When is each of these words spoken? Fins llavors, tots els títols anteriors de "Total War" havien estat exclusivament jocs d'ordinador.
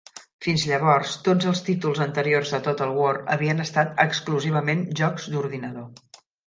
Fins 0.45 0.61
llavors, 0.69 1.11
tots 1.27 1.49
els 1.51 1.61
títols 1.67 2.01
anteriors 2.07 2.55
de 2.55 2.61
"Total 2.71 2.97
War" 3.03 3.13
havien 3.37 3.65
estat 3.69 4.05
exclusivament 4.09 4.87
jocs 5.03 5.35
d'ordinador. 5.37 5.91